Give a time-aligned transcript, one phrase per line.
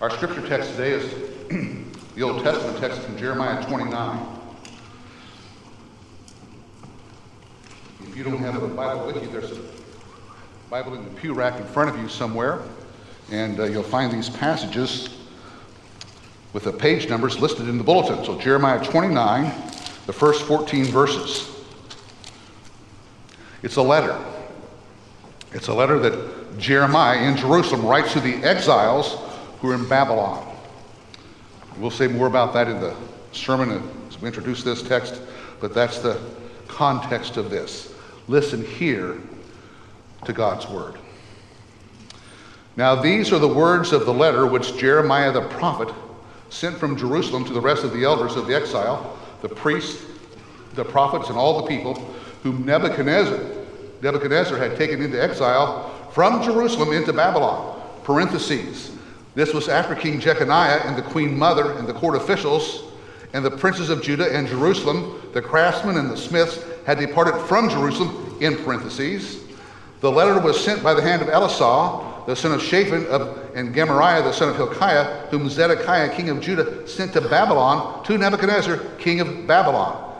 [0.00, 1.12] Our scripture text today is
[2.14, 4.26] the Old Testament text from Jeremiah 29.
[8.04, 9.60] If you don't have a Bible with you, there's a
[10.70, 12.62] Bible in the pew rack in front of you somewhere,
[13.30, 15.18] and uh, you'll find these passages
[16.54, 18.24] with the page numbers listed in the bulletin.
[18.24, 19.52] So, Jeremiah 29,
[20.06, 21.62] the first 14 verses.
[23.62, 24.18] It's a letter.
[25.52, 29.26] It's a letter that Jeremiah in Jerusalem writes to the exiles
[29.60, 30.46] who are in Babylon.
[31.78, 32.94] We'll say more about that in the
[33.32, 35.20] sermon as we introduce this text,
[35.60, 36.20] but that's the
[36.68, 37.92] context of this.
[38.28, 39.18] Listen here
[40.24, 40.96] to God's word.
[42.76, 45.92] Now, these are the words of the letter which Jeremiah the prophet
[46.48, 50.04] sent from Jerusalem to the rest of the elders of the exile, the priests,
[50.74, 51.94] the prophets, and all the people
[52.42, 53.38] whom Nebuchadnezzar,
[54.02, 57.80] Nebuchadnezzar had taken into exile from Jerusalem into Babylon.
[58.04, 58.96] Parentheses.
[59.34, 62.82] This was after King Jeconiah and the queen mother and the court officials
[63.32, 67.68] and the princes of Judah and Jerusalem, the craftsmen and the smiths, had departed from
[67.68, 69.44] Jerusalem, in parentheses.
[70.00, 73.74] The letter was sent by the hand of Elasah, the son of Shaphan, of, and
[73.74, 78.78] Gemariah, the son of Hilkiah, whom Zedekiah, king of Judah, sent to Babylon to Nebuchadnezzar,
[78.98, 80.12] king of Babylon.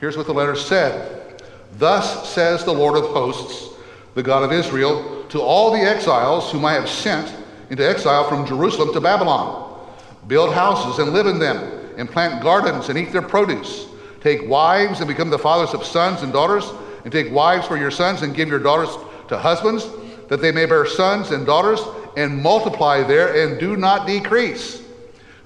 [0.00, 1.40] Here's what the letter said
[1.78, 3.76] Thus says the Lord of hosts,
[4.14, 7.32] the God of Israel, to all the exiles whom I have sent
[7.72, 9.80] into exile from Jerusalem to Babylon
[10.28, 11.56] build houses and live in them,
[11.96, 13.86] and plant gardens and eat their produce.
[14.20, 16.70] Take wives and become the fathers of sons and daughters,
[17.04, 18.90] and take wives for your sons and give your daughters
[19.28, 19.88] to husbands,
[20.28, 21.80] that they may bear sons and daughters
[22.16, 24.82] and multiply there and do not decrease.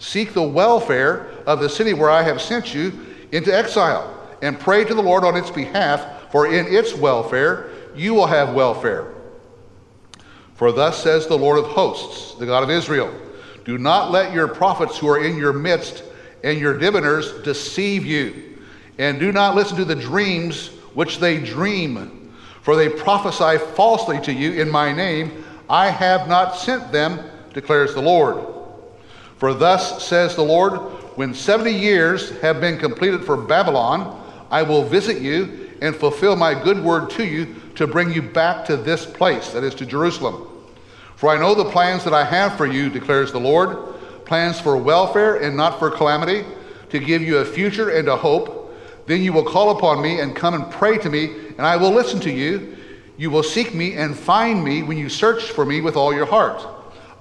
[0.00, 4.84] Seek the welfare of the city where I have sent you into exile, and pray
[4.84, 9.15] to the Lord on its behalf, for in its welfare you will have welfare.
[10.56, 13.12] For thus says the Lord of hosts, the God of Israel
[13.64, 16.02] Do not let your prophets who are in your midst
[16.42, 18.58] and your diviners deceive you,
[18.98, 22.26] and do not listen to the dreams which they dream
[22.66, 25.44] for they prophesy falsely to you in my name.
[25.70, 27.20] I have not sent them,
[27.54, 28.44] declares the Lord.
[29.36, 30.72] For thus says the Lord,
[31.16, 36.54] when 70 years have been completed for Babylon, I will visit you and fulfill my
[36.54, 40.48] good word to you to bring you back to this place, that is to Jerusalem.
[41.16, 43.94] For I know the plans that I have for you, declares the Lord
[44.26, 46.44] plans for welfare and not for calamity,
[46.90, 48.74] to give you a future and a hope.
[49.06, 51.26] Then you will call upon me and come and pray to me,
[51.56, 52.76] and I will listen to you.
[53.16, 56.26] You will seek me and find me when you search for me with all your
[56.26, 56.66] heart.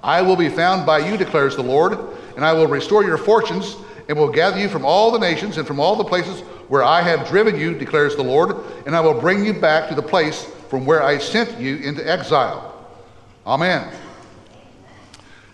[0.02, 1.98] I will be found by you, declares the Lord,
[2.34, 3.76] and I will restore your fortunes
[4.08, 7.02] and will gather you from all the nations and from all the places where I
[7.02, 8.56] have driven you, declares the Lord,
[8.86, 12.08] and I will bring you back to the place from where I sent you into
[12.08, 12.86] exile.
[13.46, 13.92] Amen.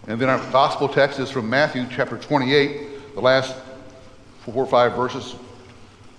[0.08, 3.54] And then our gospel text is from Matthew chapter 28, the last
[4.40, 5.36] four or five verses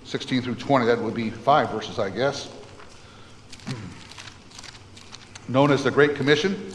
[0.04, 2.48] 16 through 20, that would be five verses, I guess.
[5.48, 6.72] Known as the Great Commission.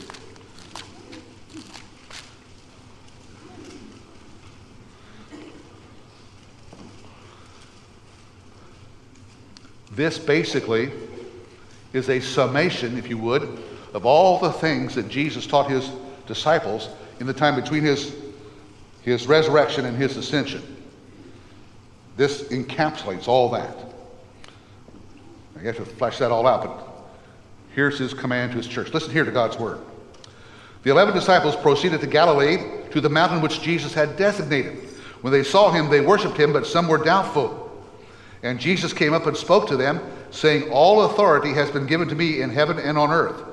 [10.00, 10.94] This basically
[11.92, 13.42] is a summation, if you would,
[13.94, 15.92] of all the things that Jesus taught his
[16.26, 16.88] disciples
[17.20, 18.16] in the time between his,
[19.02, 20.64] his resurrection and his ascension.
[22.16, 23.76] This encapsulates all that.
[25.60, 26.88] I guess to flesh that all out, but
[27.76, 28.94] here's his command to his church.
[28.94, 29.80] Listen here to God's word.
[30.84, 34.78] The eleven disciples proceeded to Galilee to the mountain which Jesus had designated.
[35.24, 37.59] When they saw him, they worshiped him, but some were doubtful.
[38.44, 40.00] And Jesus came up and spoke to them,
[40.32, 43.44] saying, All authority has been given to me in heaven and on earth.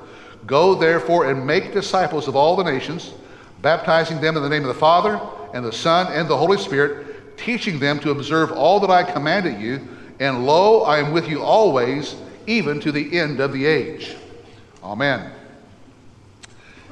[0.45, 3.13] Go therefore and make disciples of all the nations,
[3.61, 5.19] baptizing them in the name of the Father,
[5.53, 9.61] and the Son, and the Holy Spirit teaching them to observe all that I commanded
[9.61, 9.87] you,
[10.19, 12.15] and lo, I am with you always,
[12.47, 14.15] even to the end of the age.
[14.83, 15.31] Amen.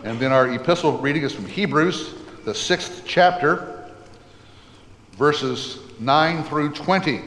[0.03, 2.13] And then our epistle reading is from Hebrews,
[2.43, 3.89] the sixth chapter,
[5.13, 7.21] verses 9 through 20.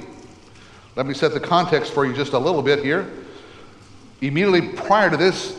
[0.99, 3.09] Let me set the context for you just a little bit here.
[4.21, 5.57] Immediately prior to this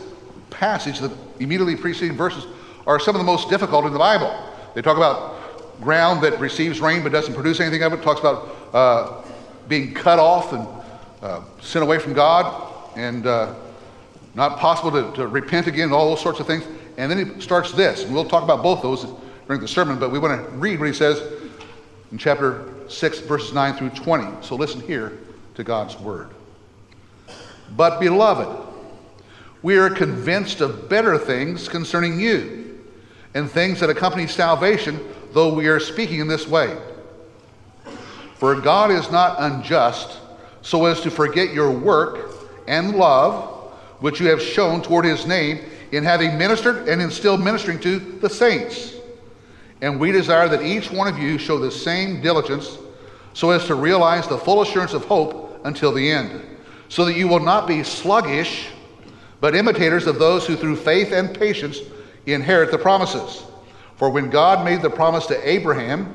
[0.50, 2.44] passage, the immediately preceding verses
[2.86, 4.38] are some of the most difficult in the Bible.
[4.74, 8.02] They talk about ground that receives rain but doesn't produce anything of it.
[8.02, 9.22] talks about uh,
[9.66, 10.68] being cut off and
[11.22, 13.54] uh, sent away from God and uh,
[14.34, 16.64] not possible to, to repent again and all those sorts of things.
[16.98, 19.06] And then he starts this, and we'll talk about both those
[19.46, 21.22] during the sermon, but we want to read what he says
[22.12, 24.46] in chapter 6, verses 9 through 20.
[24.46, 25.18] So listen here
[25.60, 26.30] to God's word.
[27.76, 28.66] But, beloved,
[29.62, 32.80] we are convinced of better things concerning you
[33.34, 34.98] and things that accompany salvation,
[35.32, 36.76] though we are speaking in this way.
[38.36, 40.18] For God is not unjust
[40.62, 42.34] so as to forget your work
[42.66, 45.60] and love which you have shown toward his name
[45.92, 48.94] in having ministered and in still ministering to the saints.
[49.82, 52.78] And we desire that each one of you show the same diligence
[53.34, 56.42] so as to realize the full assurance of hope until the end,
[56.88, 58.68] so that you will not be sluggish,
[59.40, 61.78] but imitators of those who through faith and patience
[62.26, 63.44] inherit the promises.
[63.96, 66.14] For when God made the promise to Abraham,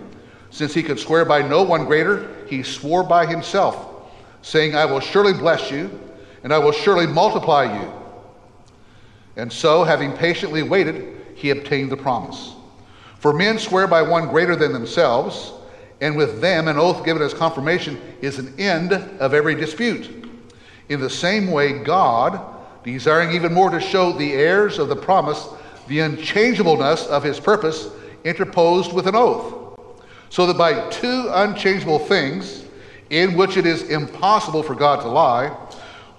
[0.50, 4.10] since he could swear by no one greater, he swore by himself,
[4.42, 6.00] saying, I will surely bless you,
[6.44, 7.92] and I will surely multiply you.
[9.36, 12.54] And so, having patiently waited, he obtained the promise.
[13.20, 15.52] For men swear by one greater than themselves,
[16.02, 20.30] and with them an oath given as confirmation is an end of every dispute.
[20.90, 22.40] In the same way, God,
[22.84, 25.48] desiring even more to show the heirs of the promise
[25.88, 27.90] the unchangeableness of his purpose,
[28.24, 29.80] interposed with an oath,
[30.30, 32.66] so that by two unchangeable things,
[33.12, 35.56] in which it is impossible for God to lie,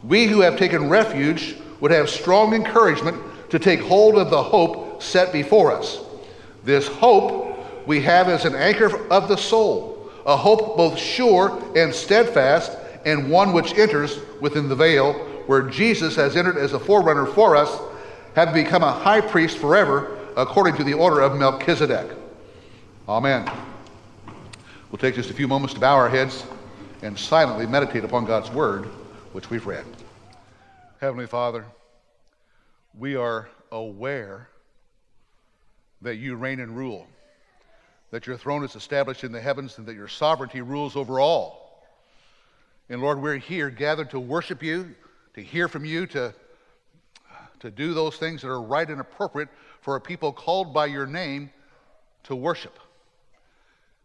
[0.05, 3.21] we who have taken refuge would have strong encouragement
[3.51, 6.01] to take hold of the hope set before us.
[6.65, 7.46] This hope
[7.87, 13.31] we have as an anchor of the soul, a hope both sure and steadfast, and
[13.31, 15.13] one which enters within the veil,
[15.47, 17.79] where Jesus has entered as a forerunner for us,
[18.35, 22.11] having become a high priest forever, according to the order of Melchizedek.
[23.09, 23.49] Amen.
[24.91, 26.45] We'll take just a few moments to bow our heads
[27.03, 28.87] and silently meditate upon God's word,
[29.33, 29.85] which we've read.
[31.01, 31.65] Heavenly Father,
[32.99, 34.49] we are aware
[36.03, 37.07] that you reign and rule,
[38.11, 41.87] that your throne is established in the heavens, and that your sovereignty rules over all.
[42.89, 44.95] And Lord, we're here gathered to worship you,
[45.35, 46.33] to hear from you, to,
[47.61, 49.49] to do those things that are right and appropriate
[49.81, 51.51] for a people called by your name
[52.25, 52.79] to worship.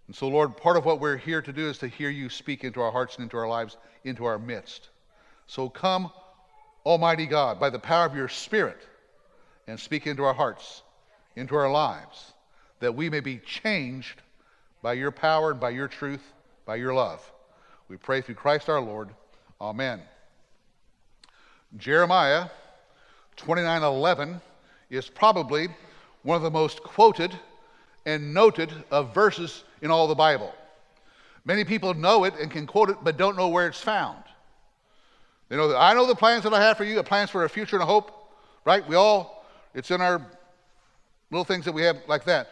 [0.08, 2.64] And so, Lord, part of what we're here to do is to hear you speak
[2.64, 4.90] into our hearts and into our lives, into our midst.
[5.48, 6.12] So come,
[6.86, 8.80] Almighty God, by the power of your Spirit,
[9.68, 10.82] and speak into our hearts,
[11.36, 12.34] into our lives,
[12.82, 14.22] that we may be changed
[14.82, 16.34] by your power and by your truth,
[16.66, 17.32] by your love.
[17.88, 19.10] We pray through Christ our Lord.
[19.62, 20.02] Amen.
[21.78, 22.50] Jeremiah
[23.38, 24.42] 29:11
[24.90, 25.70] is probably
[26.24, 27.38] one of the most quoted
[28.06, 30.54] and noted of verses in all the Bible.
[31.46, 34.24] Many people know it and can quote it but don't know where it's found.
[35.50, 37.46] They know that I know the plans that I have for you, the plans for
[37.46, 38.12] a future and a hope,
[38.66, 38.88] right?
[38.88, 40.26] We all, it's in our
[41.30, 42.50] little things that we have like that.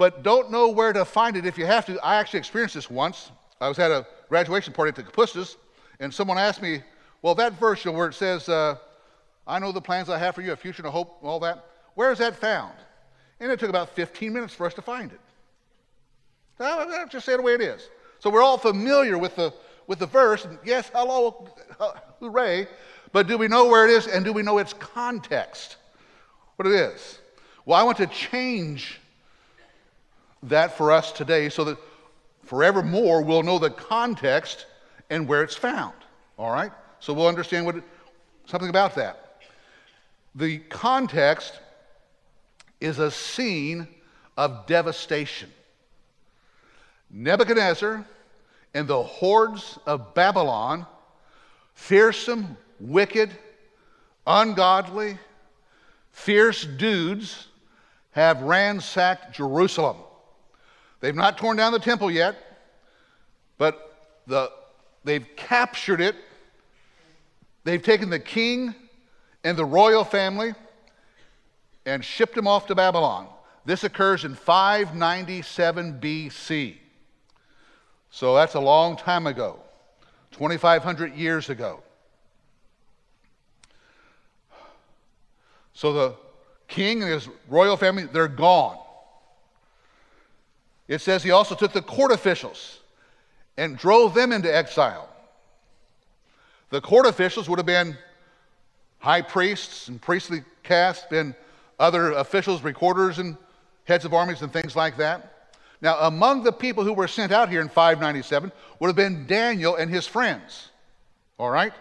[0.00, 2.00] But don't know where to find it if you have to.
[2.00, 3.32] I actually experienced this once.
[3.60, 5.56] I was at a graduation party at the Kapustas,
[5.98, 6.82] and someone asked me,
[7.20, 8.76] Well, that verse where it says, uh,
[9.46, 11.66] I know the plans I have for you, a future and a hope, all that,
[11.96, 12.72] where is that found?
[13.40, 15.20] And it took about 15 minutes for us to find it.
[16.58, 17.90] I'll just say it the way it is.
[18.20, 19.52] So we're all familiar with the
[19.86, 20.46] with the verse.
[20.46, 21.46] And yes, hello,
[22.20, 22.68] hooray.
[23.12, 25.76] But do we know where it is and do we know its context?
[26.56, 27.18] What it is?
[27.66, 28.99] Well, I want to change
[30.44, 31.78] that for us today so that
[32.44, 34.66] forevermore we'll know the context
[35.10, 35.94] and where it's found.
[36.38, 36.72] All right?
[37.00, 37.84] So we'll understand what it,
[38.46, 39.42] something about that.
[40.34, 41.58] The context
[42.80, 43.88] is a scene
[44.36, 45.50] of devastation.
[47.10, 48.04] Nebuchadnezzar
[48.74, 50.86] and the hordes of Babylon,
[51.74, 53.30] fearsome, wicked,
[54.26, 55.18] ungodly,
[56.12, 57.48] fierce dudes,
[58.12, 59.96] have ransacked Jerusalem.
[61.00, 62.36] They've not torn down the temple yet,
[63.58, 64.50] but the,
[65.04, 66.14] they've captured it.
[67.64, 68.74] They've taken the king
[69.44, 70.54] and the royal family
[71.86, 73.26] and shipped them off to Babylon.
[73.64, 76.76] This occurs in 597 BC.
[78.10, 79.60] So that's a long time ago,
[80.32, 81.82] 2,500 years ago.
[85.72, 86.14] So the
[86.68, 88.78] king and his royal family, they're gone.
[90.90, 92.80] It says he also took the court officials
[93.56, 95.08] and drove them into exile.
[96.70, 97.96] The court officials would have been
[98.98, 101.36] high priests and priestly caste, been
[101.78, 103.36] other officials, recorders, and
[103.84, 105.52] heads of armies, and things like that.
[105.80, 109.76] Now, among the people who were sent out here in 597 would have been Daniel
[109.76, 110.70] and his friends.
[111.38, 111.72] All right?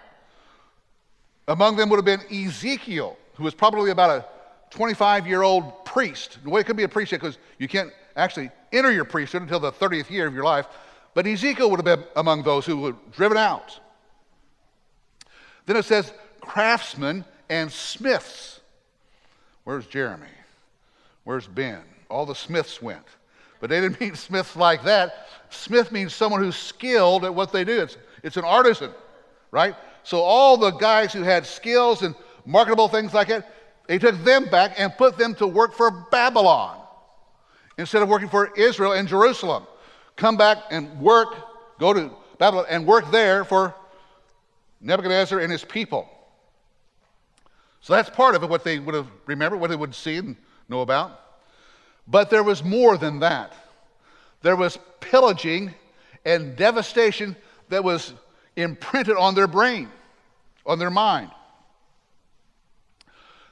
[1.48, 4.26] Among them would have been Ezekiel, who was probably about a
[4.70, 6.38] 25 year old priest.
[6.46, 9.72] Well, it could be a priest because you can't actually enter your priesthood until the
[9.72, 10.68] 30th year of your life.
[11.14, 13.80] But Ezekiel would have been among those who were driven out.
[15.66, 16.12] Then it says
[16.42, 18.60] craftsmen and smiths.
[19.64, 20.28] Where's Jeremy?
[21.24, 21.82] Where's Ben?
[22.10, 23.06] All the Smiths went.
[23.60, 25.28] But they didn't mean Smiths like that.
[25.50, 27.82] Smith means someone who's skilled at what they do.
[27.82, 28.92] It's, it's an artisan,
[29.52, 29.76] right?
[30.04, 33.54] So all the guys who had skills and marketable things like that,
[33.88, 36.80] they took them back and put them to work for Babylon
[37.80, 39.66] instead of working for Israel and Jerusalem.
[40.18, 41.34] Come back and work,
[41.80, 43.74] go to Babylon and work there for
[44.82, 46.10] Nebuchadnezzar and his people.
[47.82, 50.36] So that's part of it, what they would have remembered, what they would see and
[50.68, 51.22] know about.
[52.06, 53.54] But there was more than that.
[54.42, 55.74] There was pillaging
[56.26, 57.36] and devastation
[57.70, 58.14] that was
[58.58, 59.90] imprinted on their brain,
[60.66, 61.32] on their mind.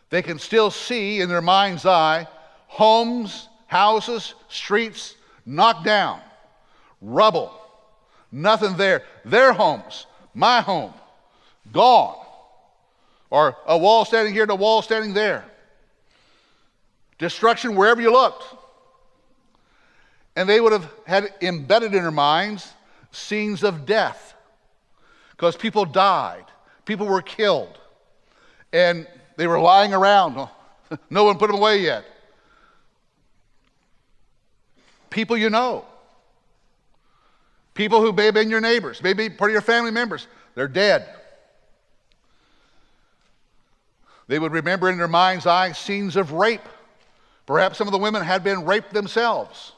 [0.09, 2.27] They can still see in their mind's eye
[2.67, 6.19] homes, houses, streets knocked down,
[7.01, 7.53] rubble,
[8.31, 9.03] nothing there.
[9.23, 10.93] Their homes, my home,
[11.71, 12.17] gone.
[13.29, 15.45] Or a wall standing here and a wall standing there.
[17.17, 18.43] Destruction wherever you looked.
[20.35, 22.71] And they would have had embedded in their minds
[23.11, 24.35] scenes of death
[25.31, 26.45] because people died,
[26.85, 27.79] people were killed,
[28.71, 30.49] and they were lying around.
[31.09, 32.05] No one put them away yet.
[35.17, 35.83] People you know,
[37.73, 41.09] people who may have been your neighbors, maybe part of your family members, they're dead.
[44.27, 46.61] They would remember in their mind's eye scenes of rape.
[47.47, 49.71] Perhaps some of the women had been raped themselves.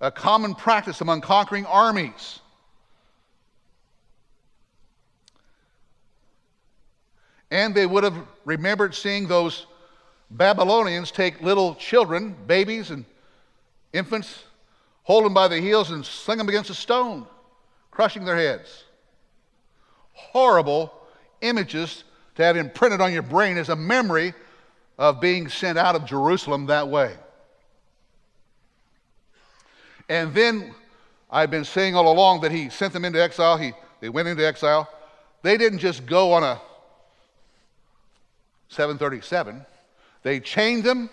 [0.00, 2.40] A common practice among conquering armies.
[7.52, 9.66] And they would have remembered seeing those
[10.32, 13.04] Babylonians take little children, babies, and
[13.92, 14.44] infants,
[15.02, 17.26] hold them by the heels and sling them against a stone,
[17.90, 18.84] crushing their heads.
[20.12, 20.92] Horrible
[21.40, 22.04] images
[22.36, 24.34] to have imprinted on your brain as a memory
[24.98, 27.14] of being sent out of Jerusalem that way.
[30.08, 30.74] And then
[31.30, 33.56] I've been saying all along that he sent them into exile.
[33.56, 34.88] He, they went into exile.
[35.42, 36.60] They didn't just go on a
[38.68, 39.64] 737.
[40.22, 41.10] They chained them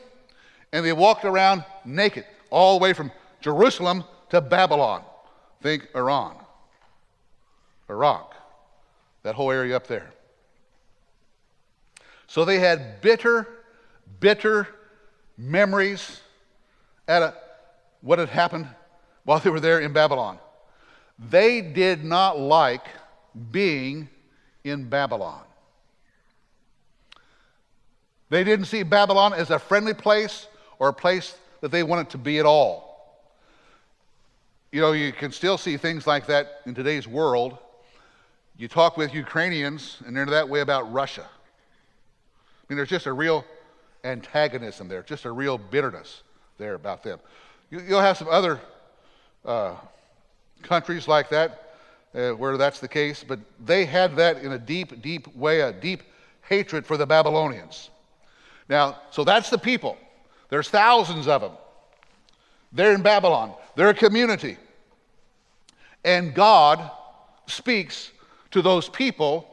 [0.72, 5.04] and they walked around naked, all the way from Jerusalem to Babylon.
[5.62, 6.36] Think Iran,
[7.90, 8.36] Iraq,
[9.24, 10.14] that whole area up there.
[12.28, 13.48] So they had bitter,
[14.20, 14.68] bitter
[15.38, 16.22] memories
[17.08, 17.34] at a,
[18.02, 18.68] what had happened
[19.24, 20.38] while they were there in Babylon.
[21.18, 22.86] They did not like
[23.52, 24.10] being
[24.64, 25.42] in Babylon.
[28.30, 32.12] They didn't see Babylon as a friendly place or a place that they want it
[32.12, 33.24] to be at all.
[34.74, 37.58] You know, you can still see things like that in today's world.
[38.58, 41.24] You talk with Ukrainians, and they're that way about Russia.
[41.26, 43.46] I mean, there's just a real
[44.04, 46.24] antagonism there, just a real bitterness
[46.58, 47.18] there about them.
[47.72, 48.60] You, will have some other
[49.46, 49.76] uh,
[50.64, 51.76] countries like that
[52.14, 55.72] uh, where that's the case, but they had that in a deep, deep way, a
[55.72, 56.04] deep
[56.42, 57.90] hatred for the Babylonians.
[58.68, 59.98] Now, so that's the people.
[60.54, 61.54] There's thousands of them.
[62.74, 64.58] They're in Babylon, they're a community.
[66.06, 66.92] And God
[67.48, 68.12] speaks
[68.52, 69.48] to those people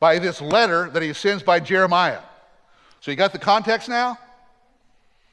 [0.00, 2.20] by this letter that he sends by Jeremiah.
[3.00, 4.16] So you got the context now?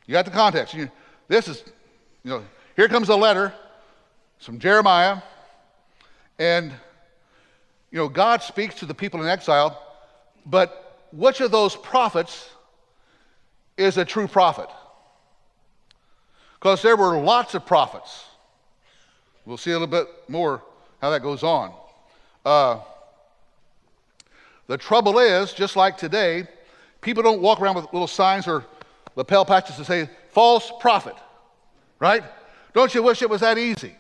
[0.06, 0.74] You got the context.
[0.74, 0.92] You,
[1.30, 1.64] this is,
[2.26, 2.44] you know,
[2.76, 3.54] here comes a letter
[4.38, 5.22] from Jeremiah,
[6.40, 6.74] and,
[7.90, 9.82] you know, God speaks to the people in exile,
[10.46, 12.50] but which of those prophets
[13.78, 14.70] is a true prophet.
[16.60, 18.26] Because there were lots of prophets.
[19.46, 20.64] We'll see a little bit more
[21.02, 21.74] how that goes on.
[22.46, 22.80] Uh,
[24.68, 26.48] the trouble is, just like today,
[27.02, 28.66] people don't walk around with little signs or
[29.16, 31.16] lapel patches to say false prophet,
[32.00, 32.24] right?
[32.74, 33.94] Don't you wish it was that easy?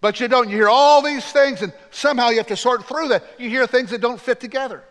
[0.00, 0.50] But you don't.
[0.50, 3.24] You hear all these things, and somehow you have to sort through that.
[3.38, 4.82] You hear things that don't fit together.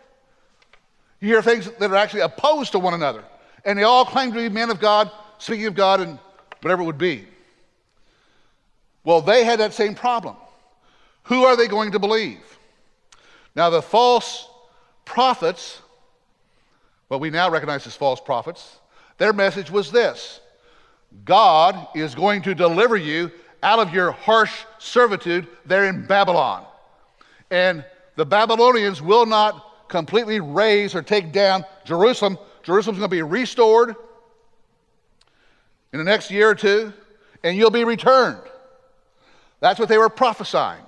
[1.20, 3.22] You hear things that are actually opposed to one another
[3.64, 6.18] and they all claimed to be men of God, speaking of God, and
[6.60, 7.26] whatever it would be.
[9.04, 10.36] Well, they had that same problem.
[11.24, 12.40] Who are they going to believe?
[13.54, 14.48] Now, the false
[15.04, 15.80] prophets,
[17.08, 18.78] what we now recognize as false prophets,
[19.18, 20.40] their message was this
[21.24, 23.30] God is going to deliver you
[23.62, 26.64] out of your harsh servitude there in Babylon.
[27.50, 27.84] And
[28.16, 33.96] the Babylonians will not completely raze or take down Jerusalem Jerusalem's going to be restored
[35.92, 36.92] in the next year or two,
[37.42, 38.40] and you'll be returned.
[39.60, 40.84] That's what they were prophesying.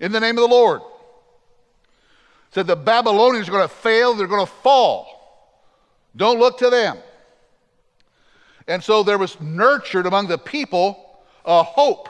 [0.00, 0.80] In the name of the Lord.
[2.52, 5.06] Said the Babylonians are going to fail, they're going to fall.
[6.14, 6.98] Don't look to them.
[8.68, 12.08] And so there was nurtured among the people a hope.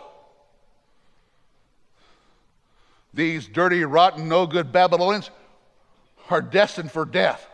[3.15, 5.31] These dirty, rotten, no good Babylonians
[6.31, 7.47] are destined for death.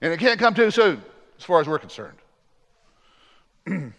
[0.00, 1.02] And it can't come too soon,
[1.38, 2.18] as far as we're concerned.
[3.66, 3.92] you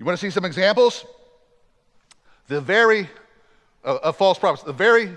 [0.00, 1.04] want to see some examples?
[2.48, 3.08] The very,
[3.84, 5.16] uh, of false prophets, the very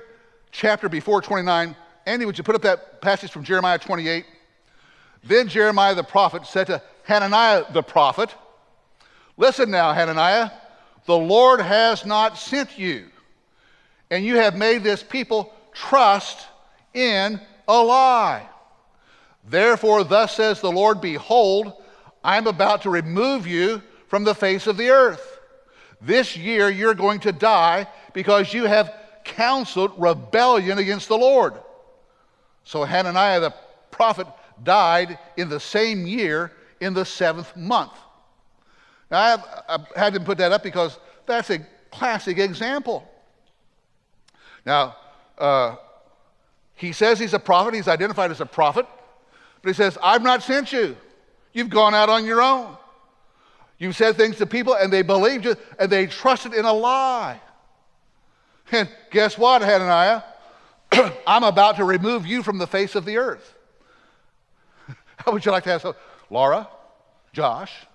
[0.52, 1.76] chapter before 29.
[2.06, 4.26] Andy, would you put up that passage from Jeremiah 28?
[5.24, 8.34] Then Jeremiah the prophet said to Hananiah the prophet,
[9.38, 10.52] Listen now, Hananiah,
[11.06, 13.08] the Lord has not sent you,
[14.10, 16.48] and you have made this people trust
[16.94, 18.48] in a lie.
[19.48, 21.74] Therefore, thus says the Lord Behold,
[22.24, 25.40] I am about to remove you from the face of the earth.
[26.02, 31.54] This year you're going to die because you have counseled rebellion against the Lord.
[32.64, 33.54] So Hananiah the
[33.92, 34.28] prophet
[34.64, 37.94] died in the same year in the seventh month.
[39.12, 39.46] Now, I, have,
[39.96, 41.60] I had to put that up because that's a
[41.92, 43.08] classic example.
[44.66, 44.96] Now,
[45.38, 45.76] uh,
[46.76, 48.86] he says he's a prophet, he's identified as a prophet,
[49.66, 50.96] but he says, I've not sent you.
[51.52, 52.78] You've gone out on your own.
[53.80, 57.42] You've said things to people and they believed you and they trusted in a lie.
[58.72, 60.22] And guess what, Hananiah?
[61.26, 63.56] I'm about to remove you from the face of the earth.
[65.18, 65.96] How would you like to have some?
[66.30, 66.70] Laura,
[67.34, 67.74] Josh.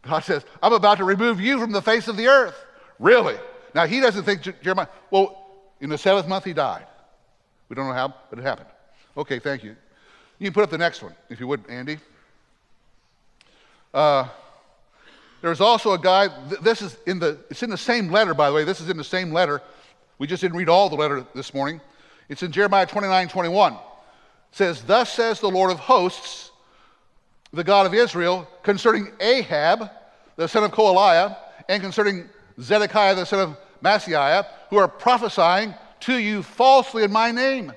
[0.00, 2.56] God says, I'm about to remove you from the face of the earth.
[2.98, 3.36] Really?
[3.74, 6.86] Now, he doesn't think Jeremiah, well, in the seventh month he died.
[7.72, 8.68] We don't know how, but it happened.
[9.16, 9.74] Okay, thank you.
[10.38, 11.96] You can put up the next one, if you would, Andy.
[13.94, 14.28] Uh,
[15.40, 16.28] there's also a guy,
[16.60, 18.64] this is in the, it's in the same letter, by the way.
[18.64, 19.62] This is in the same letter.
[20.18, 21.80] We just didn't read all the letter this morning.
[22.28, 23.78] It's in Jeremiah 29 21
[24.50, 26.50] says, Thus says the Lord of hosts,
[27.54, 29.88] the God of Israel, concerning Ahab,
[30.36, 31.38] the son of Kolaiah,
[31.70, 32.28] and concerning
[32.60, 37.72] Zedekiah, the son of Maaseiah, who are prophesying to you falsely in my name.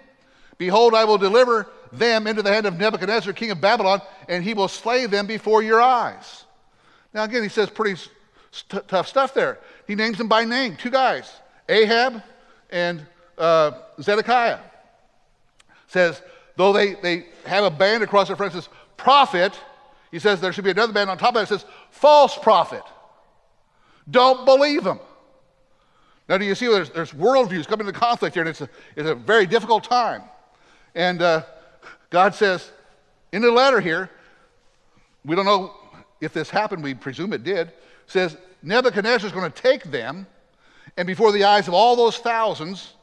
[0.57, 4.53] Behold, I will deliver them into the hand of Nebuchadnezzar, king of Babylon, and he
[4.53, 6.45] will slay them before your eyes.
[7.13, 7.99] Now, again, he says pretty
[8.51, 9.59] st- tough stuff there.
[9.87, 11.31] He names them by name, two guys,
[11.69, 12.21] Ahab
[12.69, 13.05] and
[13.37, 14.59] uh, Zedekiah.
[15.87, 16.21] Says,
[16.55, 19.57] though they, they have a band across their front says prophet,
[20.11, 22.83] he says there should be another band on top of it that says false prophet.
[24.09, 24.99] Don't believe them.
[26.27, 29.07] Now, do you see there's, there's worldviews coming into conflict here, and it's a, it's
[29.07, 30.23] a very difficult time.
[30.95, 31.43] And uh,
[32.09, 32.71] God says
[33.31, 34.09] in the letter here,
[35.23, 35.73] we don't know
[36.21, 37.73] if this happened, we presume it did,
[38.07, 40.25] says Nebuchadnezzar is going to take them,
[40.97, 42.93] and before the eyes of all those thousands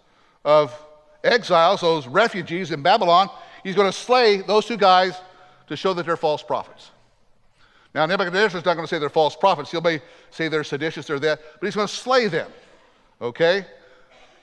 [0.44, 0.76] of
[1.22, 3.28] exiles, those refugees in Babylon,
[3.62, 5.20] he's going to slay those two guys
[5.68, 6.90] to show that they're false prophets.
[7.94, 9.70] Now, Nebuchadnezzar is not going to say they're false prophets.
[9.70, 12.50] He'll may say they're seditious or that, but he's going to slay them.
[13.22, 13.64] Okay?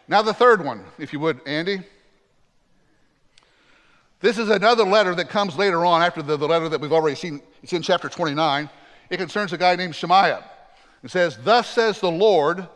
[0.08, 1.80] Now, the third one, if you would, Andy.
[4.22, 7.16] This is another letter that comes later on after the, the letter that we've already
[7.16, 7.42] seen.
[7.62, 8.70] It's in chapter 29.
[9.10, 10.44] It concerns a guy named Shemaiah.
[11.04, 12.68] It says, Thus says the Lord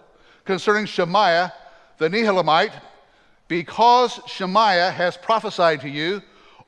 [0.46, 1.54] concerning Shemaiah
[1.98, 2.74] the Nehelamite,
[3.48, 6.22] because Shemaiah has prophesied to you,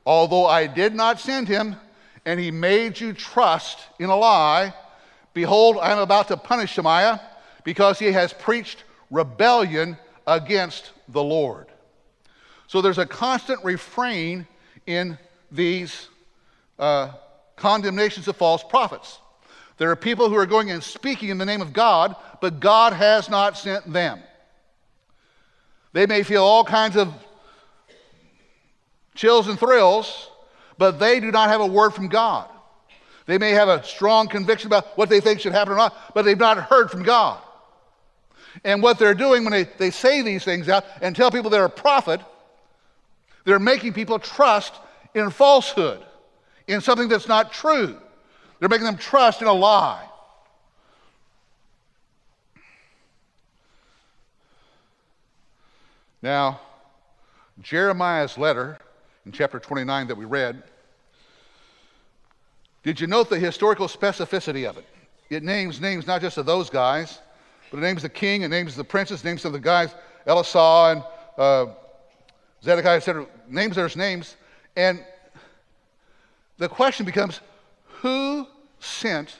[0.04, 1.76] although I did not send him,
[2.24, 4.72] and he made you trust in a lie,
[5.34, 7.20] behold, I am about to punish Shemaiah
[7.64, 11.66] because he has preached rebellion against the Lord.
[12.66, 14.46] So there's a constant refrain
[14.86, 15.18] in
[15.50, 16.08] these
[16.78, 17.12] uh,
[17.56, 19.18] condemnations of false prophets.
[19.78, 22.92] There are people who are going and speaking in the name of God, but God
[22.92, 24.20] has not sent them.
[25.92, 27.14] They may feel all kinds of
[29.14, 30.30] chills and thrills,
[30.78, 32.48] but they do not have a word from God.
[33.26, 36.24] They may have a strong conviction about what they think should happen or not, but
[36.24, 37.40] they've not heard from God.
[38.64, 41.64] And what they're doing when they, they say these things out and tell people they're
[41.64, 42.20] a prophet,
[43.44, 44.74] they're making people trust
[45.14, 46.04] in falsehood,
[46.66, 47.96] in something that's not true.
[48.58, 50.06] They're making them trust in a lie.
[56.22, 56.60] Now,
[57.62, 58.78] Jeremiah's letter
[59.24, 60.62] in chapter 29 that we read,
[62.82, 64.84] did you note the historical specificity of it?
[65.28, 67.20] It names names not just of those guys,
[67.70, 69.94] but it names the king, it names of the princes, names some of the guys,
[70.26, 71.04] Elisah and
[71.38, 71.66] uh,
[72.62, 73.26] Zedekiah, etc.
[73.48, 74.36] Names their names.
[74.76, 75.04] And
[76.58, 77.40] the question becomes
[77.84, 78.46] who
[78.80, 79.36] sent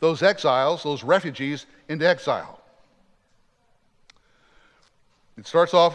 [0.00, 2.60] those exiles, those refugees, into exile?
[5.36, 5.94] It starts off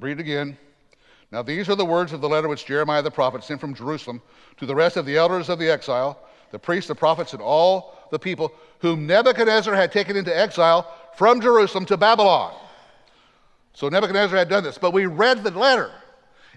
[0.00, 0.56] Read it again.
[1.30, 4.22] Now, these are the words of the letter which Jeremiah the prophet sent from Jerusalem
[4.56, 6.18] to the rest of the elders of the exile,
[6.50, 11.40] the priests, the prophets, and all the people whom Nebuchadnezzar had taken into exile from
[11.40, 12.54] Jerusalem to Babylon.
[13.72, 14.78] So Nebuchadnezzar had done this.
[14.78, 15.90] But we read the letter,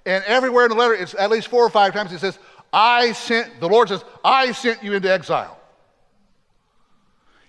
[0.05, 2.37] and everywhere in the letter, it's at least four or five times, he says,
[2.71, 5.59] I sent, the Lord says, I sent you into exile.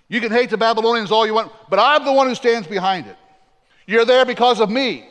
[0.09, 3.07] You can hate the Babylonians all you want, but I'm the one who stands behind
[3.07, 3.17] it.
[3.87, 5.09] You're there because of me.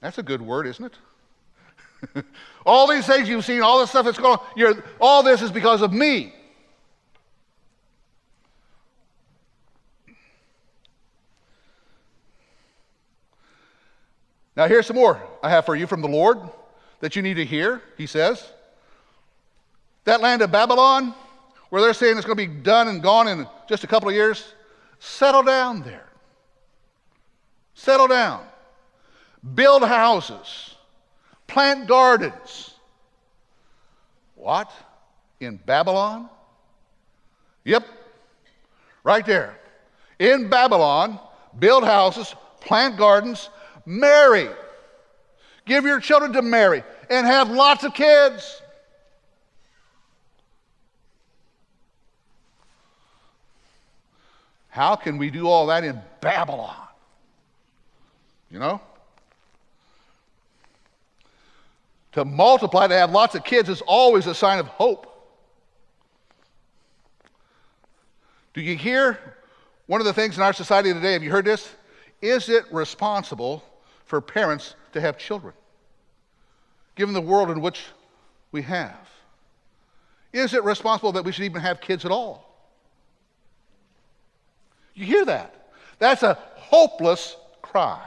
[0.00, 2.24] That's a good word, isn't it?
[2.66, 5.82] all these things you've seen, all this stuff that's going on, all this is because
[5.82, 6.32] of me.
[14.58, 16.40] Now, here's some more I have for you from the Lord
[16.98, 18.44] that you need to hear, he says.
[20.02, 21.14] That land of Babylon,
[21.70, 24.16] where they're saying it's going to be done and gone in just a couple of
[24.16, 24.52] years,
[24.98, 26.08] settle down there.
[27.74, 28.44] Settle down
[29.54, 30.74] build houses,
[31.46, 32.74] plant gardens.
[34.34, 34.72] What?
[35.38, 36.28] In Babylon?
[37.62, 37.86] Yep,
[39.04, 39.56] right there.
[40.18, 41.20] In Babylon,
[41.60, 43.50] build houses, plant gardens,
[43.88, 44.48] marry.
[45.64, 48.60] Give your children to marry and have lots of kids.
[54.68, 56.76] How can we do all that in Babylon?
[58.50, 58.80] You know?
[62.12, 65.06] To multiply, to have lots of kids, is always a sign of hope.
[68.54, 69.18] Do you hear
[69.86, 71.12] one of the things in our society today?
[71.14, 71.68] Have you heard this?
[72.20, 73.62] Is it responsible
[74.08, 75.52] for parents to have children,
[76.96, 77.84] given the world in which
[78.50, 79.08] we have?
[80.32, 82.44] Is it responsible that we should even have kids at all?
[84.94, 85.68] You hear that?
[85.98, 88.00] That's a hopeless cry.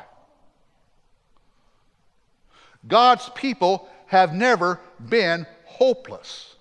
[2.87, 6.55] God's people have never been hopeless.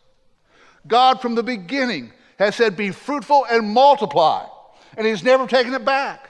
[0.87, 4.47] God, from the beginning, has said, Be fruitful and multiply.
[4.97, 6.30] And He's never taken it back.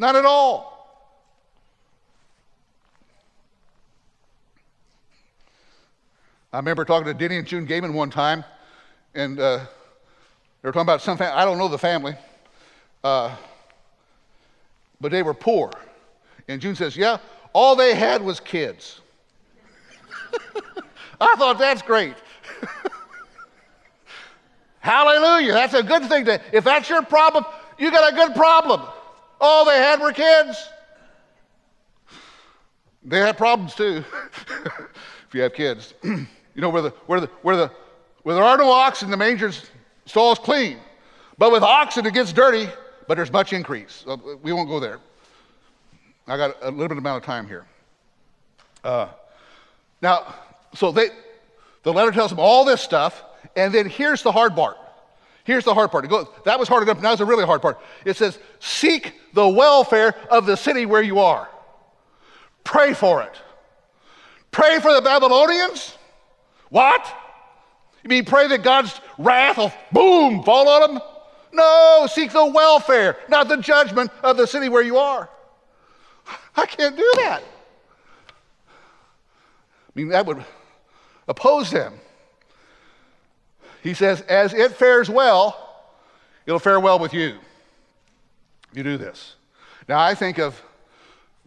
[0.00, 0.88] Not at all.
[6.54, 8.42] I remember talking to Denny and June Gaiman one time,
[9.14, 11.34] and uh, they were talking about some family.
[11.34, 12.14] I don't know the family,
[13.04, 13.36] uh,
[15.02, 15.70] but they were poor.
[16.48, 17.18] And June says, Yeah,
[17.52, 19.02] all they had was kids.
[21.20, 22.14] I thought that's great.
[24.80, 25.52] Hallelujah.
[25.52, 27.44] That's a good thing to, if that's your problem,
[27.78, 28.80] you got a good problem.
[29.40, 30.68] All they had were kids.
[33.02, 34.04] They had problems too,
[35.26, 35.94] if you have kids.
[36.02, 36.26] you
[36.56, 37.70] know, where, the, where, the, where, the,
[38.22, 39.70] where there are no oxen, the manger's
[40.04, 40.78] stall is clean.
[41.38, 42.68] But with oxen, it gets dirty,
[43.08, 44.04] but there's much increase.
[44.42, 44.98] We won't go there.
[46.26, 47.64] I got a little bit amount of time here.
[48.84, 49.08] Uh,
[50.02, 50.34] now,
[50.74, 51.08] so they,
[51.82, 53.24] the letter tells them all this stuff,
[53.56, 54.76] and then here's the hard part.
[55.50, 56.08] Here's the hard part.
[56.44, 57.02] That was hard enough.
[57.02, 57.80] Now it's a really hard part.
[58.04, 61.48] It says, "Seek the welfare of the city where you are.
[62.62, 63.32] Pray for it.
[64.52, 65.98] Pray for the Babylonians.
[66.68, 67.04] What?
[68.04, 71.02] You mean pray that God's wrath will boom fall on them?
[71.50, 75.28] No, seek the welfare, not the judgment of the city where you are.
[76.56, 77.42] I can't do that.
[78.68, 80.44] I mean, that would
[81.26, 81.94] oppose him.
[83.82, 85.84] He says, as it fares well,
[86.46, 87.38] it'll fare well with you.
[88.72, 89.34] You do this.
[89.88, 90.60] Now, I think of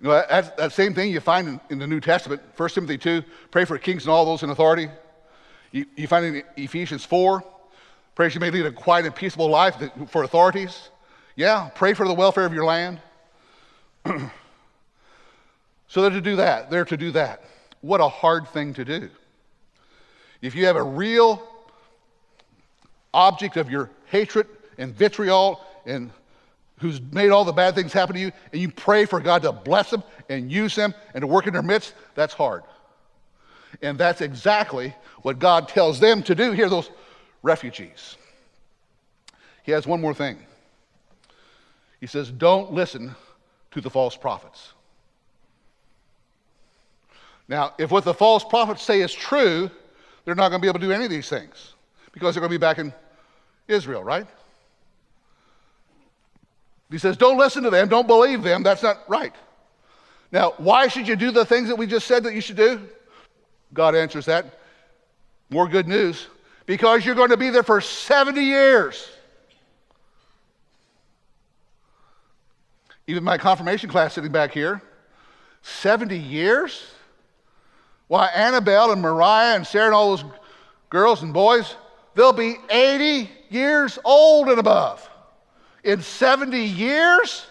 [0.02, 2.98] you know, that, that same thing you find in, in, the New Testament, 1 Timothy
[2.98, 4.90] 2, pray for kings and all those in authority.
[5.72, 7.44] You, you find in Ephesians 4,
[8.16, 9.76] pray you may lead a quiet and peaceable life
[10.10, 10.90] for authorities.
[11.36, 13.00] Yeah, pray for the welfare of your land.
[15.94, 16.72] So they're to do that.
[16.72, 17.44] They're to do that.
[17.82, 19.12] What a hard thing to do.
[20.42, 21.48] If you have a real
[23.14, 24.48] object of your hatred
[24.78, 26.12] and vitriol and
[26.80, 29.52] who's made all the bad things happen to you, and you pray for God to
[29.52, 32.64] bless them and use them and to work in their midst, that's hard.
[33.82, 36.90] And that's exactly what God tells them to do here, those
[37.42, 38.18] refugees.
[39.64, 40.38] He has one more thing.
[42.00, 43.16] He says, Don't listen
[43.72, 44.74] to the false prophets.
[47.48, 49.70] Now, if what the false prophets say is true,
[50.26, 51.74] they're not going to be able to do any of these things
[52.12, 52.94] because they're going to be back in
[53.68, 54.28] Israel, right?
[56.92, 58.62] He says, don't listen to them, don't believe them.
[58.62, 59.34] That's not right.
[60.32, 62.82] Now, why should you do the things that we just said that you should do?
[63.74, 64.60] God answers that.
[65.50, 66.28] More good news.
[66.66, 69.10] Because you're going to be there for 70 years.
[73.08, 74.82] Even my confirmation class sitting back here,
[75.62, 76.84] 70 years?
[78.08, 80.26] Why, Annabelle and Mariah and Sarah and all those
[80.90, 81.76] girls and boys,
[82.16, 85.10] they'll be 80 years old and above.
[85.84, 87.46] In 70 years?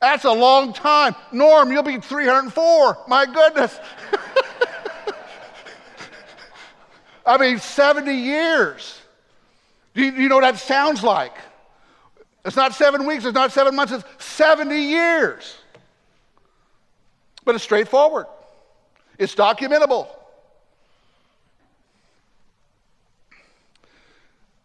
[0.00, 1.14] That's a long time.
[1.32, 2.98] Norm, you'll be 304.
[3.08, 3.78] My goodness.
[7.26, 9.00] I mean, 70 years.
[9.94, 11.34] Do you, do you know what that sounds like?
[12.44, 15.56] It's not seven weeks, it's not seven months, it's 70 years.
[17.44, 18.26] But it's straightforward,
[19.18, 20.08] it's documentable.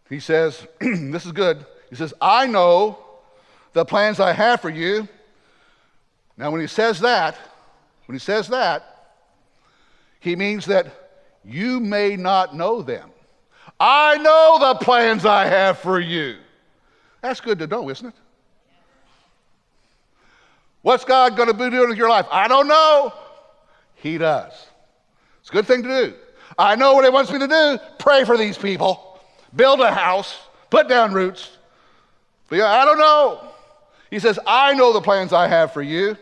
[0.09, 1.65] He says, This is good.
[1.89, 2.99] He says, I know
[3.73, 5.07] the plans I have for you.
[6.37, 7.37] Now, when he says that,
[8.05, 9.13] when he says that,
[10.19, 10.87] he means that
[11.43, 13.11] you may not know them.
[13.79, 16.37] I know the plans I have for you.
[17.21, 18.13] That's good to know, isn't it?
[20.81, 22.27] What's God going to be doing with your life?
[22.31, 23.11] I don't know.
[23.95, 24.53] He does.
[25.39, 26.13] It's a good thing to do.
[26.57, 27.79] I know what He wants me to do.
[27.97, 29.14] Pray for these people,
[29.55, 30.37] build a house,
[30.69, 31.49] put down roots.
[32.49, 33.41] But yeah, I don't know.
[34.09, 36.17] He says, I know the plans I have for you.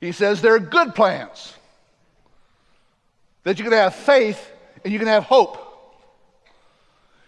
[0.00, 1.54] He says they're good plans
[3.44, 4.50] that you can have faith
[4.84, 5.56] and you can have hope.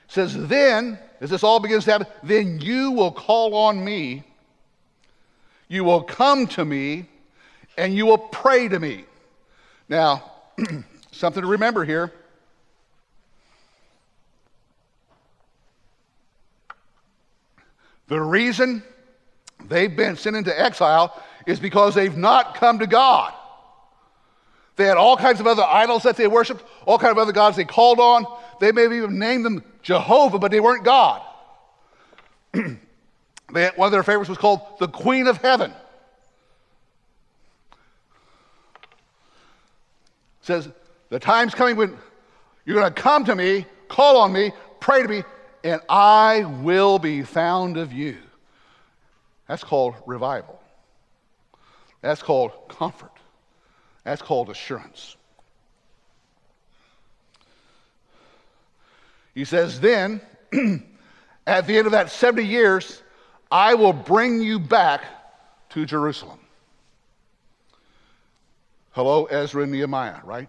[0.09, 4.25] It says, then, as this all begins to happen, then you will call on me,
[5.69, 7.07] you will come to me,
[7.77, 9.05] and you will pray to me.
[9.89, 10.31] Now,
[11.23, 12.13] something to remember here.
[18.09, 18.83] The reason
[19.69, 23.33] they've been sent into exile is because they've not come to God.
[24.75, 27.57] They had all kinds of other idols that they worshiped, all kinds of other gods
[27.57, 28.27] they called on.
[28.59, 31.23] They may have even named them Jehovah, but they weren't God.
[32.55, 35.71] had, one of their favorites was called the Queen of Heaven.
[40.41, 40.69] It says,
[41.13, 41.95] The time's coming when
[42.65, 45.25] you're going to come to me, call on me, pray to me,
[45.63, 48.17] and I will be found of you.
[49.47, 50.59] That's called revival.
[52.01, 53.13] That's called comfort.
[54.05, 55.17] That's called assurance.
[59.35, 60.23] He says, Then,
[61.47, 63.03] at the end of that 70 years,
[63.51, 65.03] I will bring you back
[65.73, 66.41] to Jerusalem.
[68.93, 70.49] Hello, Ezra and Nehemiah, right?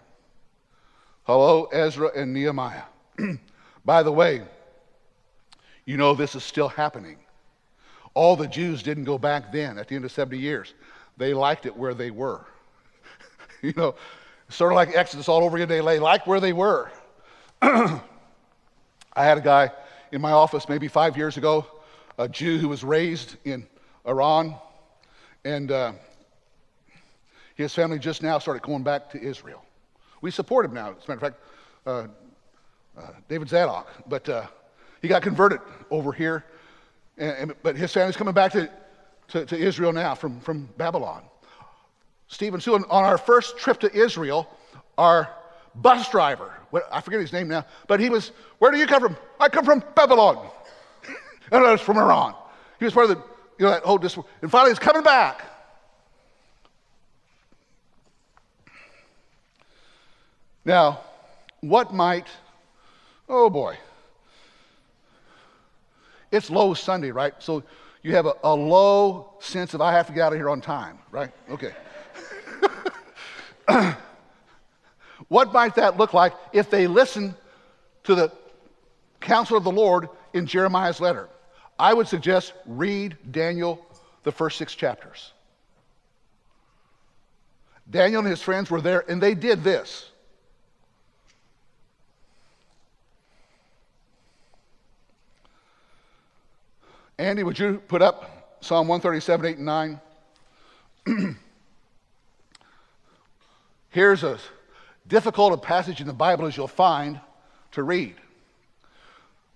[1.24, 2.82] Hello, Ezra and Nehemiah.
[3.86, 4.42] By the way,
[5.86, 7.16] you know this is still happening.
[8.12, 10.74] All the Jews didn't go back then at the end of 70 years.
[11.16, 12.44] They liked it where they were.
[13.62, 13.94] you know,
[14.50, 15.66] sort of like Exodus all over again.
[15.68, 16.92] They lay like where they were.
[17.62, 18.00] I
[19.16, 19.70] had a guy
[20.12, 21.66] in my office maybe five years ago,
[22.18, 23.66] a Jew who was raised in
[24.06, 24.56] Iran,
[25.46, 25.92] and uh,
[27.54, 29.63] his family just now started going back to Israel.
[30.24, 31.36] We support him now, as a matter of fact,
[31.86, 32.06] uh,
[32.98, 34.46] uh, David Zadok, but uh,
[35.02, 35.60] he got converted
[35.90, 36.46] over here,
[37.18, 38.70] and, and, but his family's coming back to,
[39.28, 41.24] to, to Israel now from, from Babylon.
[42.28, 44.48] Stephen Sue, on our first trip to Israel,
[44.96, 45.28] our
[45.74, 46.54] bus driver,
[46.90, 49.18] I forget his name now, but he was, where do you come from?
[49.38, 50.48] I come from Babylon.
[51.52, 52.34] and I was from Iran.
[52.78, 53.22] He was part of the,
[53.58, 54.00] you know, that whole
[54.40, 55.53] And finally he's coming back.
[60.64, 61.00] Now,
[61.60, 62.26] what might,
[63.28, 63.76] oh boy,
[66.30, 67.34] it's low Sunday, right?
[67.38, 67.62] So
[68.02, 70.60] you have a, a low sense of I have to get out of here on
[70.60, 71.30] time, right?
[71.50, 71.72] Okay.
[75.28, 77.34] what might that look like if they listen
[78.04, 78.32] to the
[79.20, 81.28] counsel of the Lord in Jeremiah's letter?
[81.78, 83.84] I would suggest read Daniel,
[84.22, 85.32] the first six chapters.
[87.90, 90.10] Daniel and his friends were there, and they did this.
[97.18, 100.00] Andy, would you put up Psalm 137, 8, and 9?
[103.90, 104.38] Here's a
[105.06, 107.20] difficult a passage in the Bible as you'll find
[107.72, 108.16] to read.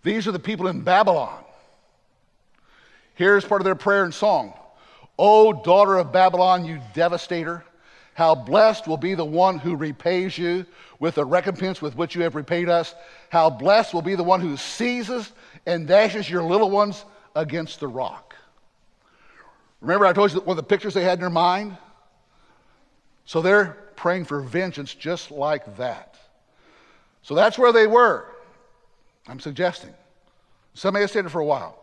[0.05, 1.42] These are the people in Babylon.
[3.14, 4.55] Here's part of their prayer and song.
[5.18, 7.64] O daughter of Babylon, you devastator,
[8.14, 10.64] how blessed will be the one who repays you
[11.01, 12.94] with the recompense with which you have repaid us.
[13.31, 15.33] How blessed will be the one who seizes
[15.66, 17.05] and dashes your little ones
[17.38, 18.35] against the rock.
[19.81, 21.77] Remember, I told you one of the pictures they had in their mind?
[23.24, 26.16] So they're praying for vengeance just like that.
[27.22, 28.27] So that's where they were,
[29.29, 29.94] I'm suggesting.
[30.74, 31.79] Some may have stayed there for a while.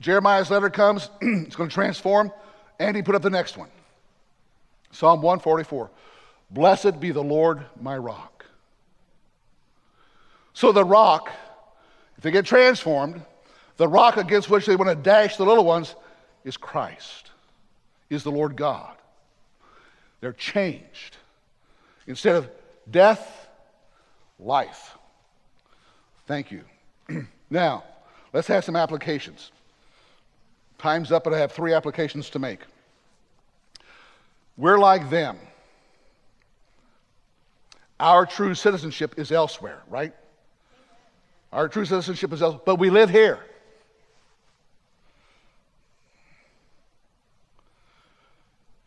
[0.00, 2.32] Jeremiah's letter comes, it's going to transform.
[2.78, 3.68] and he put up the next one.
[4.90, 5.90] Psalm 144.
[6.50, 8.46] Blessed be the Lord my rock.
[10.54, 11.30] So the rock,
[12.16, 13.20] if they get transformed,
[13.76, 15.94] the rock against which they want to dash the little ones
[16.44, 17.30] is Christ,
[18.08, 18.96] is the Lord God.
[20.20, 21.16] They're changed.
[22.06, 22.48] Instead of
[22.90, 23.48] death,
[24.38, 24.96] life.
[26.26, 26.64] Thank you.
[27.50, 27.84] now,
[28.32, 29.50] let's have some applications.
[30.78, 32.60] Time's up, but I have three applications to make.
[34.56, 35.38] We're like them.
[37.98, 40.14] Our true citizenship is elsewhere, right?
[41.52, 43.40] Our true citizenship is elsewhere, but we live here.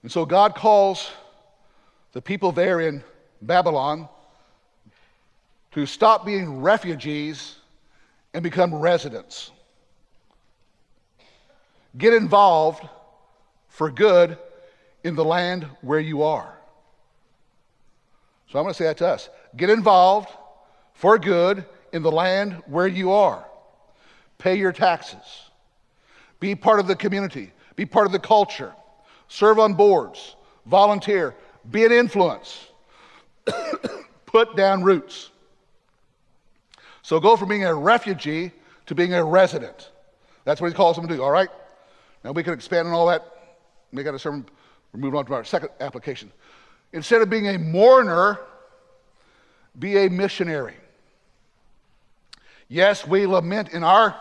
[0.04, 1.12] And so God calls
[2.14, 3.04] the people there in
[3.42, 4.08] Babylon
[5.72, 7.56] to stop being refugees
[8.34, 9.52] and become residents.
[11.98, 12.88] Get involved
[13.68, 14.38] for good
[15.04, 16.54] in the land where you are.
[18.52, 19.30] So I'm going to say that to us.
[19.56, 20.30] Get involved
[20.94, 23.46] for good in the land where you are.
[24.38, 25.50] Pay your taxes.
[26.40, 27.52] Be part of the community.
[27.76, 28.74] Be part of the culture.
[29.30, 30.36] Serve on boards.
[30.65, 31.34] Volunteer.
[31.72, 32.68] Be an influence.
[34.26, 35.30] Put down roots.
[37.02, 38.52] So go from being a refugee
[38.88, 39.92] to being a resident.
[40.44, 41.50] That's what he calls them to do, all right?
[42.24, 43.24] Now we can expand on all that.
[43.92, 44.46] Make that a sermon.
[44.94, 46.32] We're moving on to our second application.
[46.94, 48.39] Instead of being a mourner,
[49.78, 50.76] be a missionary.
[52.68, 54.20] Yes, we lament in our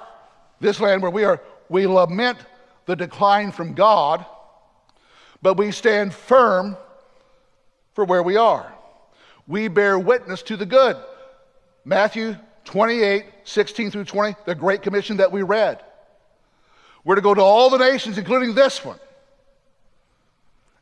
[0.61, 2.38] this land where we are, we lament
[2.87, 4.25] the decline from God,
[5.42, 6.77] but we stand firm
[7.94, 8.72] for where we are.
[9.46, 10.96] We bear witness to the good.
[11.85, 15.83] Matthew 28, 16 through 20, the Great Commission that we read.
[17.05, 18.98] We're to go to all the nations, including this one,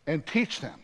[0.06, 0.80] and teach them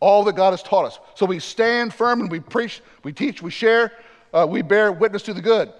[0.00, 0.98] all that God has taught us.
[1.14, 3.92] So we stand firm and we preach, we teach, we share,
[4.34, 5.72] uh, we bear witness to the good.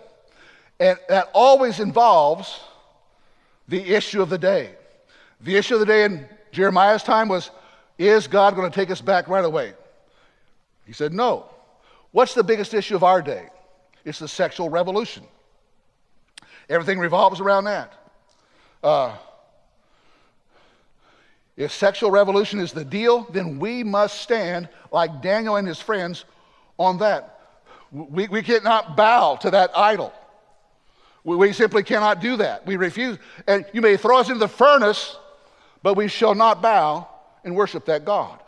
[0.78, 2.60] And that always involves
[3.68, 4.74] the issue of the day.
[5.40, 7.50] The issue of the day in Jeremiah's time was
[7.98, 9.74] Is God going to take us back right away?
[10.86, 11.46] He said, No.
[12.12, 13.48] What's the biggest issue of our day?
[14.04, 15.24] It's the sexual revolution.
[16.68, 17.92] Everything revolves around that.
[18.82, 19.16] Uh,
[21.56, 26.24] if sexual revolution is the deal, then we must stand like Daniel and his friends
[26.78, 27.40] on that.
[27.90, 30.12] We, we cannot bow to that idol.
[31.24, 32.66] We, we simply cannot do that.
[32.66, 33.18] We refuse.
[33.46, 35.16] And you may throw us into the furnace,
[35.82, 37.08] but we shall not bow
[37.44, 38.38] and worship that God.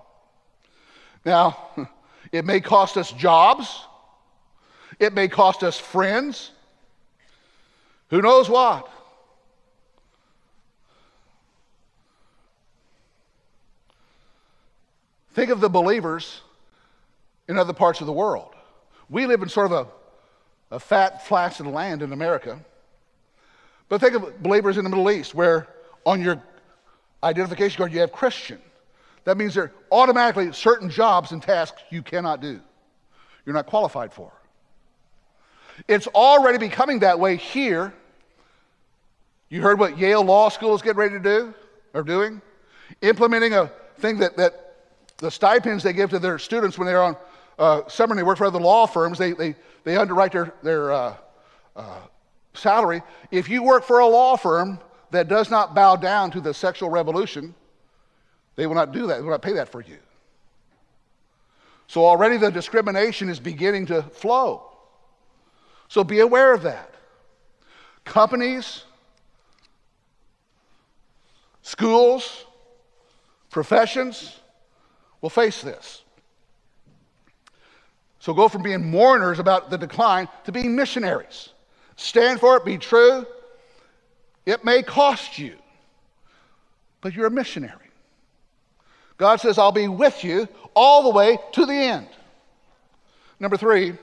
[1.25, 1.57] Now,
[2.33, 3.83] it may cost us jobs,
[4.99, 6.51] it may cost us friends.
[8.11, 8.88] Who knows what?
[15.33, 16.42] Think of the believers
[17.49, 18.55] in other parts of the world.
[19.11, 19.88] We live in sort of
[20.70, 22.61] a, a fat, flaccid land in America.
[23.88, 25.68] But think of believers in the Middle East where
[26.07, 26.40] on your
[27.24, 28.60] identification card you have Christian.
[29.24, 32.60] That means there are automatically certain jobs and tasks you cannot do.
[33.44, 34.32] You're not qualified for.
[35.88, 37.92] It's already becoming that way here.
[39.48, 41.54] You heard what Yale Law School is getting ready to do
[41.94, 42.40] or doing?
[43.02, 44.76] Implementing a thing that, that
[45.18, 47.16] the stipends they give to their students when they're on
[47.58, 50.92] uh, summer and they work for other law firms, they, they, they underwrite their, their
[50.92, 51.16] uh,
[51.76, 52.00] uh,
[52.54, 53.02] salary.
[53.30, 54.78] If you work for a law firm
[55.14, 57.55] that does not bow down to the sexual revolution,
[58.57, 59.16] they will not do that.
[59.16, 59.98] They will not pay that for you.
[61.87, 64.70] So already the discrimination is beginning to flow.
[65.88, 66.90] So be aware of that.
[68.05, 68.85] Companies,
[71.62, 72.44] schools,
[73.50, 74.38] professions,
[75.20, 76.03] will face this.
[78.18, 81.50] So go from being mourners about the decline to being missionaries.
[81.96, 83.27] Stand for it, be true.
[84.47, 85.55] It may cost you,
[87.01, 87.73] but you're a missionary.
[89.17, 92.09] God says, I'll be with you all the way to the end.
[93.40, 93.95] Number three,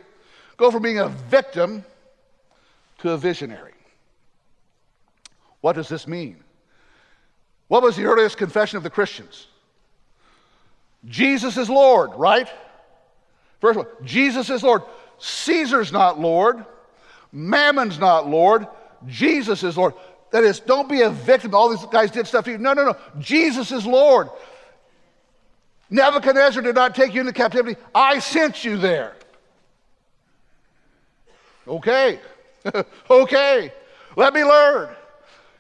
[0.58, 1.84] go from being a victim
[3.00, 3.74] to a visionary.
[5.62, 6.38] What does this mean?
[7.68, 9.48] What was the earliest confession of the Christians?
[11.06, 12.50] Jesus is Lord, right?
[13.60, 14.82] First one, Jesus is Lord.
[15.20, 16.66] Caesar's not Lord.
[17.32, 18.68] Mammon's not Lord.
[19.08, 19.94] Jesus is Lord.
[20.32, 21.54] That is, don't be a victim.
[21.54, 22.58] All these guys did stuff to you.
[22.58, 22.98] No, no, no.
[23.20, 24.30] Jesus is Lord.
[25.90, 27.80] Nebuchadnezzar did not take you into captivity.
[27.94, 29.14] I sent you there.
[31.68, 32.20] Okay.
[33.10, 33.74] okay.
[34.16, 34.96] Let me learn.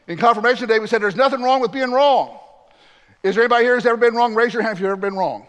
[0.07, 2.39] In confirmation today, we said there's nothing wrong with being wrong.
[3.23, 4.33] Is there anybody here who's ever been wrong?
[4.33, 5.45] Raise your hand if you've ever been wrong.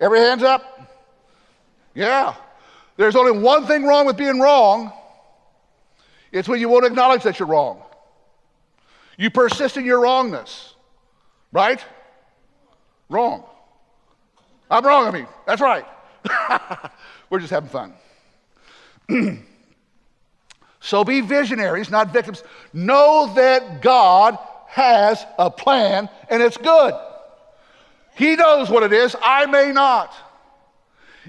[0.00, 0.90] Every hands up?
[1.94, 2.34] Yeah.
[2.96, 4.92] There's only one thing wrong with being wrong.
[6.32, 7.82] It's when you won't acknowledge that you're wrong.
[9.16, 10.74] You persist in your wrongness.
[11.52, 11.84] Right?
[13.08, 13.44] Wrong.
[14.70, 15.26] I'm wrong, I mean.
[15.46, 15.84] That's right.
[17.30, 17.92] We're just having fun.
[20.80, 22.44] so be visionaries, not victims.
[22.72, 26.94] Know that God has a plan and it's good.
[28.14, 29.16] He knows what it is.
[29.20, 30.14] I may not.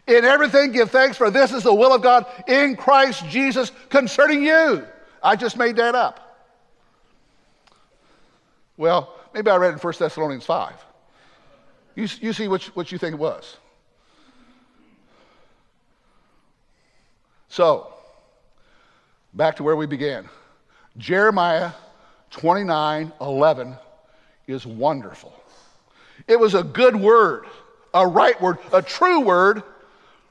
[0.07, 4.43] In everything, give thanks, for this is the will of God in Christ Jesus concerning
[4.43, 4.85] you.
[5.21, 6.31] I just made that up.
[8.77, 10.73] Well, maybe I read in 1 Thessalonians 5.
[11.95, 13.57] You, you see what, what you think it was.
[17.49, 17.93] So,
[19.33, 20.29] back to where we began.
[20.97, 21.71] Jeremiah
[22.31, 23.75] 29 11
[24.47, 25.33] is wonderful.
[26.27, 27.45] It was a good word,
[27.93, 29.63] a right word, a true word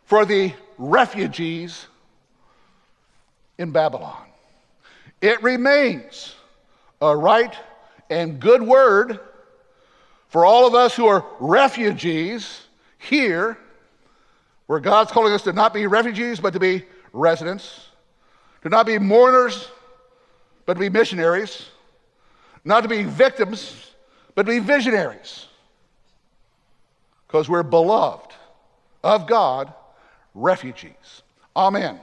[0.06, 1.86] for the refugees
[3.58, 4.29] in Babylon.
[5.20, 6.34] It remains
[7.00, 7.54] a right
[8.08, 9.20] and good word
[10.28, 12.62] for all of us who are refugees
[12.98, 13.58] here,
[14.66, 17.88] where God's calling us to not be refugees, but to be residents,
[18.62, 19.68] to not be mourners,
[20.66, 21.68] but to be missionaries,
[22.64, 23.90] not to be victims,
[24.34, 25.46] but to be visionaries.
[27.26, 28.32] Because we're beloved
[29.02, 29.72] of God,
[30.34, 31.22] refugees.
[31.56, 31.98] Amen.